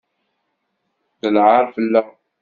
[1.19, 2.07] D lɛaṛ fell-aɣ.